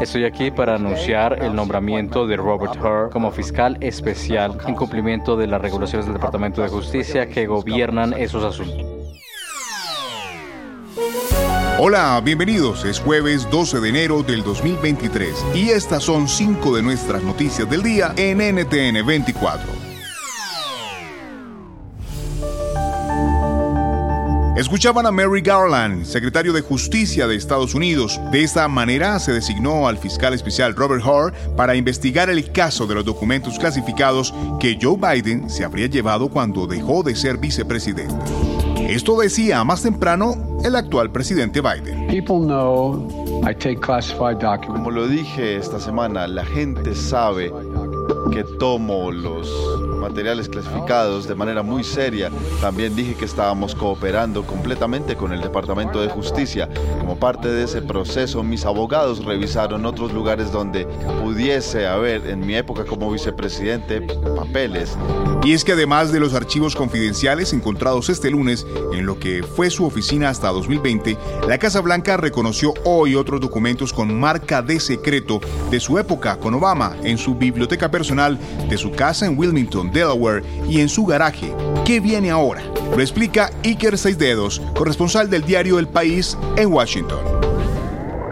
[0.00, 5.48] Estoy aquí para anunciar el nombramiento de Robert Hur como fiscal especial en cumplimiento de
[5.48, 8.86] las regulaciones del Departamento de Justicia que gobiernan esos asuntos.
[11.80, 12.84] Hola, bienvenidos.
[12.84, 17.82] Es jueves 12 de enero del 2023 y estas son cinco de nuestras noticias del
[17.82, 19.87] día en NTN 24.
[24.58, 28.20] Escuchaban a Mary Garland, secretario de Justicia de Estados Unidos.
[28.32, 32.96] De esta manera se designó al fiscal especial Robert Hur para investigar el caso de
[32.96, 38.12] los documentos clasificados que Joe Biden se habría llevado cuando dejó de ser vicepresidente.
[38.88, 42.08] Esto decía más temprano el actual presidente Biden.
[44.66, 47.52] Como lo dije esta semana, la gente sabe
[48.32, 49.48] que tomo los
[50.08, 52.30] materiales clasificados de manera muy seria.
[52.62, 56.66] También dije que estábamos cooperando completamente con el Departamento de Justicia.
[56.98, 60.86] Como parte de ese proceso, mis abogados revisaron otros lugares donde
[61.22, 64.96] pudiese haber, en mi época como vicepresidente, papeles.
[65.44, 69.68] Y es que además de los archivos confidenciales encontrados este lunes en lo que fue
[69.70, 75.40] su oficina hasta 2020, la Casa Blanca reconoció hoy otros documentos con marca de secreto
[75.70, 80.44] de su época con Obama en su biblioteca personal de su casa en Wilmington, Delaware
[80.68, 81.52] y en su garaje.
[81.84, 82.62] ¿Qué viene ahora?
[82.94, 87.18] Lo explica Iker Seis Dedos, corresponsal del diario El País en Washington.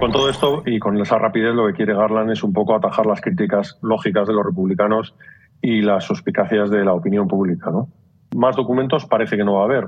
[0.00, 3.06] Con todo esto y con esa rapidez lo que quiere Garland es un poco atajar
[3.06, 5.14] las críticas lógicas de los republicanos
[5.60, 7.70] y las suspicacias de la opinión pública.
[7.70, 7.88] ¿no?
[8.34, 9.86] Más documentos parece que no va a haber.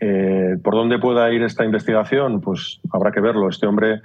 [0.00, 2.40] Eh, ¿Por dónde pueda ir esta investigación?
[2.40, 3.50] Pues habrá que verlo.
[3.50, 4.00] Este hombre,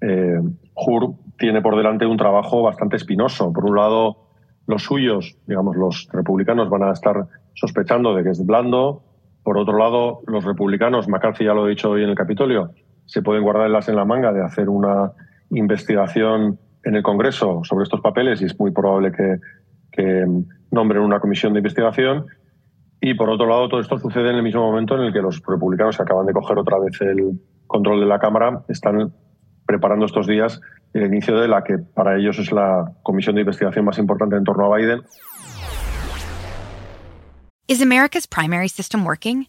[0.00, 0.40] eh,
[0.74, 3.52] Hur, tiene por delante un trabajo bastante espinoso.
[3.52, 4.31] Por un lado,
[4.66, 9.02] los suyos, digamos, los republicanos van a estar sospechando de que es blando.
[9.42, 12.70] Por otro lado, los republicanos, McCarthy ya lo he dicho hoy en el Capitolio,
[13.06, 15.12] se pueden guardar el as en la manga de hacer una
[15.50, 19.38] investigación en el Congreso sobre estos papeles y es muy probable que,
[20.70, 22.24] nombren una comisión de investigación.
[22.98, 25.42] Y por otro lado, todo esto sucede en el mismo momento en el que los
[25.46, 29.12] republicanos acaban de coger otra vez el control de la Cámara están
[29.72, 30.60] preparando estos días
[30.92, 34.44] el inicio de la que para ellos es la comisión de investigación más importante en
[34.44, 35.02] torno a Biden.
[37.68, 39.46] Is America's primary system working?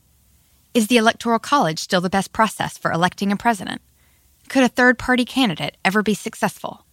[0.74, 3.82] Is the Electoral College still the best process for electing a president?
[4.48, 6.86] Could a third party candidate ever be successful?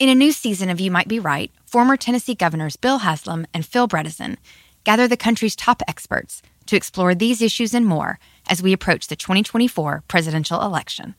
[0.00, 3.64] In a new season of You Might Be Right, former Tennessee governors Bill Haslam and
[3.64, 4.38] Phil Bredesen
[4.82, 8.18] gather the country's top experts to explore these issues and more
[8.48, 11.14] as we approach the 2024 presidential election.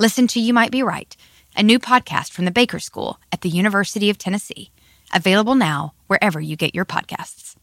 [0.00, 1.14] Listen to You Might Be Right,
[1.54, 4.70] a new podcast from the Baker School at the University of Tennessee,
[5.12, 7.54] available now wherever you get your podcasts.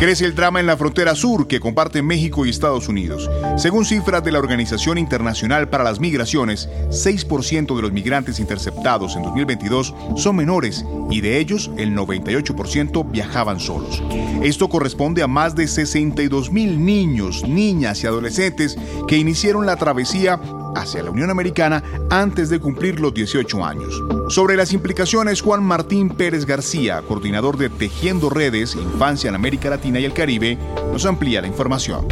[0.00, 3.28] Crece el drama en la frontera sur que comparten México y Estados Unidos.
[3.58, 9.24] Según cifras de la Organización Internacional para las Migraciones, 6% de los migrantes interceptados en
[9.24, 14.02] 2022 son menores y de ellos el 98% viajaban solos.
[14.42, 20.40] Esto corresponde a más de 62 mil niños, niñas y adolescentes que iniciaron la travesía
[20.74, 24.02] hacia la Unión Americana antes de cumplir los 18 años.
[24.28, 30.00] Sobre las implicaciones, Juan Martín Pérez García, coordinador de Tejiendo Redes, Infancia en América Latina
[30.00, 30.56] y el Caribe,
[30.92, 32.06] nos amplía la información.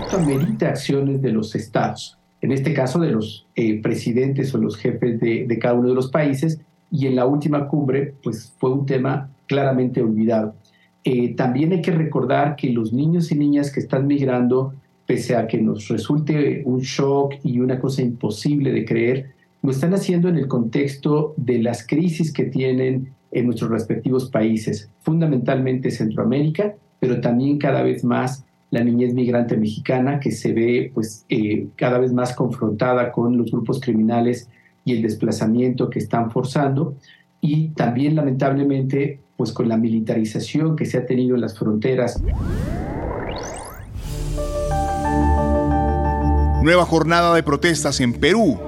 [0.00, 4.76] Esto amerita acciones de los estados, en este caso de los eh, presidentes o los
[4.76, 6.60] jefes de, cada uno de los países,
[6.90, 10.54] y en la última cumbre, pues fue un tema claramente olvidado.
[11.04, 14.74] Eh, también hay que recordar que los niños y niñas que están migrando
[15.06, 19.30] pese a que nos resulte un shock y una cosa imposible de creer,
[19.62, 24.90] lo están haciendo en el contexto de las crisis que tienen en nuestros respectivos países,
[25.02, 31.24] fundamentalmente Centroamérica, pero también cada vez más la niñez migrante mexicana que se ve pues
[31.28, 34.48] eh, cada vez más confrontada con los grupos criminales
[34.84, 36.96] y el desplazamiento que están forzando.
[37.40, 42.22] Y también lamentablemente pues con la militarización que se ha tenido en las fronteras
[46.64, 48.58] Nueva jornada de protestas en Perú.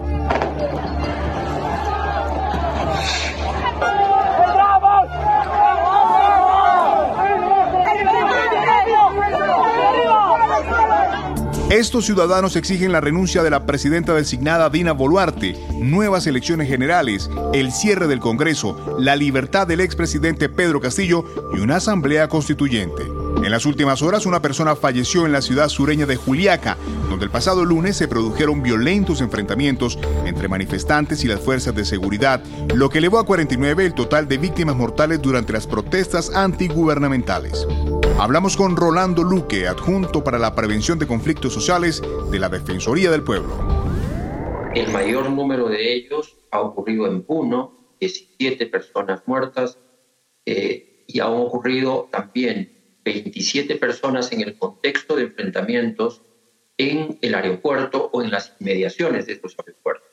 [11.71, 17.73] Estos ciudadanos exigen la renuncia de la presidenta designada Dina Boluarte, nuevas elecciones generales, el
[17.73, 23.26] cierre del Congreso, la libertad del expresidente Pedro Castillo y una asamblea constituyente.
[23.43, 26.77] En las últimas horas, una persona falleció en la ciudad sureña de Juliaca,
[27.09, 32.43] donde el pasado lunes se produjeron violentos enfrentamientos entre manifestantes y las fuerzas de seguridad,
[32.75, 37.67] lo que elevó a 49 el total de víctimas mortales durante las protestas antigubernamentales.
[38.19, 43.23] Hablamos con Rolando Luque, adjunto para la prevención de conflictos sociales de la Defensoría del
[43.23, 43.57] Pueblo.
[44.75, 49.79] El mayor número de ellos ha ocurrido en Puno, 17 personas muertas,
[50.47, 52.76] eh, y han ocurrido también
[53.07, 56.23] 27 personas en el contexto de enfrentamientos
[56.77, 60.09] en el aeropuerto o en las inmediaciones de estos aeropuertos.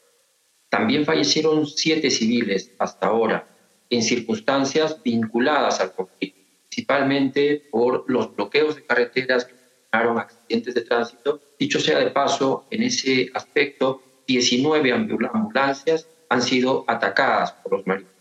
[0.69, 3.48] También fallecieron siete civiles hasta ahora
[3.90, 9.56] en circunstancias vinculadas al conflicto, principalmente por los bloqueos de carreteras que
[9.92, 11.42] generaron accidentes de tránsito.
[11.60, 18.12] Dicho sea de paso, en ese aspecto, 19 ambulancias han sido atacadas por los manifestantes.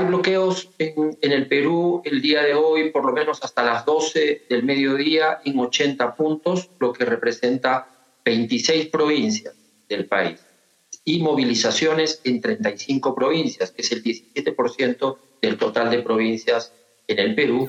[0.00, 3.84] Hay bloqueos en, en, el Perú el día de hoy, por lo menos hasta las
[3.84, 7.86] 12 del mediodía, en 80 puntos, lo que representa
[8.24, 9.54] 26 provincias
[9.90, 10.40] del país
[11.04, 16.72] y movilizaciones en 35 provincias, que es el 17% del total de provincias
[17.06, 17.68] en el Perú.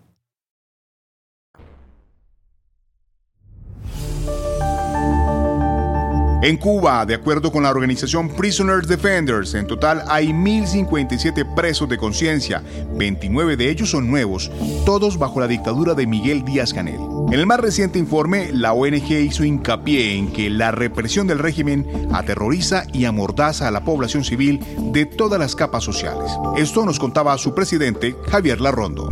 [6.43, 11.99] En Cuba, de acuerdo con la organización Prisoners Defenders, en total hay 1.057 presos de
[11.99, 12.63] conciencia,
[12.95, 14.51] 29 de ellos son nuevos,
[14.83, 16.99] todos bajo la dictadura de Miguel Díaz Canel.
[17.27, 21.85] En el más reciente informe, la ONG hizo hincapié en que la represión del régimen
[22.11, 24.59] aterroriza y amordaza a la población civil
[24.91, 26.31] de todas las capas sociales.
[26.57, 29.11] Esto nos contaba su presidente, Javier Larrondo.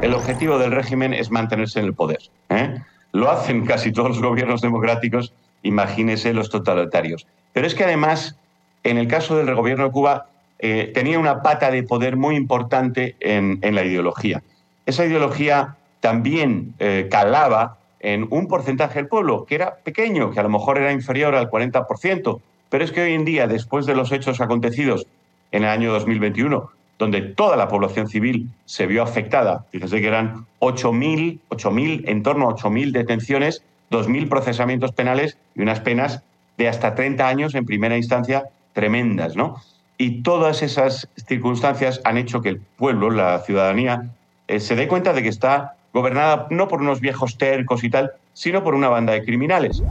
[0.00, 2.20] El objetivo del régimen es mantenerse en el poder.
[2.48, 2.80] ¿eh?
[3.12, 5.34] Lo hacen casi todos los gobiernos democráticos
[5.64, 7.26] imagínese los totalitarios.
[7.52, 8.36] Pero es que además,
[8.84, 10.26] en el caso del gobierno de Cuba,
[10.60, 14.42] eh, tenía una pata de poder muy importante en, la ideología.
[14.86, 20.42] Esa ideología también eh, calaba en un porcentaje del pueblo, que era pequeño, que a
[20.42, 24.12] lo mejor era inferior al 40%, pero es que hoy en día, después de los
[24.12, 25.06] hechos acontecidos
[25.52, 30.46] en el año 2021, donde toda la población civil se vio afectada, fíjense que eran
[30.60, 36.22] 8.000, 8.000, en torno a 8.000 detenciones, 2.000 procesamientos penales y unas penas
[36.56, 39.62] de hasta 30 años en primera instancia tremendas, ¿no?
[39.96, 44.10] Y todas esas circunstancias han hecho que el pueblo, la ciudadanía,
[44.48, 48.12] eh, se dé cuenta de que está gobernada no por unos viejos tercos y tal,
[48.32, 49.82] sino por una banda de criminales.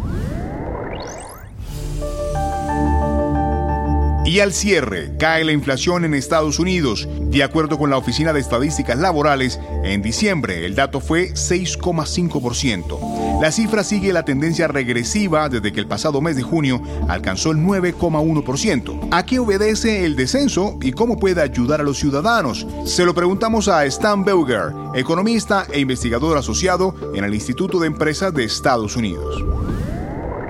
[4.25, 7.07] Y al cierre, cae la inflación en Estados Unidos.
[7.29, 13.22] De acuerdo con la Oficina de Estadísticas Laborales, en diciembre el dato fue 6,5%.
[13.41, 17.57] La cifra sigue la tendencia regresiva desde que el pasado mes de junio alcanzó el
[17.57, 19.09] 9,1%.
[19.11, 22.65] ¿A qué obedece el descenso y cómo puede ayudar a los ciudadanos?
[22.85, 28.33] Se lo preguntamos a Stan Beuger, economista e investigador asociado en el Instituto de Empresas
[28.33, 29.43] de Estados Unidos.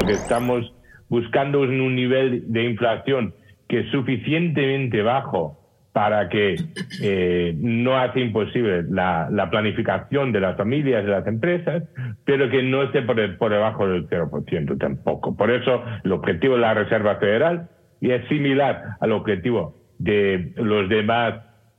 [0.07, 0.71] estamos
[1.09, 3.33] buscando un nivel de inflación
[3.67, 5.62] que es suficientemente bajo
[5.93, 6.55] para que
[7.01, 11.83] eh, no hace imposible la, planificación de las familias, de las empresas,
[12.25, 15.37] pero que no esté por, por debajo del 0% tampoco.
[15.37, 17.69] Por eso el objetivo de la Reserva Federal
[18.01, 21.35] y es similar al objetivo de los demás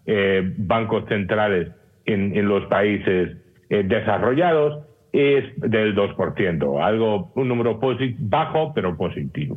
[0.06, 1.68] eh, bancos centrales
[2.06, 3.36] en, en los países
[3.68, 7.78] eh, desarrollados es del 2%, algo un número
[8.18, 9.56] bajo pero positivo.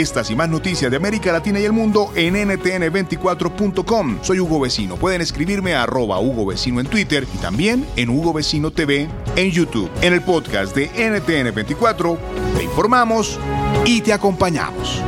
[0.00, 4.18] Estas y más noticias de América Latina y el mundo en ntn24.com.
[4.20, 4.96] Soy Hugo Vecino.
[4.96, 9.50] Pueden escribirme a arroba Hugo Vecino en Twitter y también en Hugo Vecino TV en
[9.50, 9.90] YouTube.
[10.02, 12.18] En el podcast de NTN24
[12.58, 13.40] te informamos
[13.86, 15.00] y te acompañamos.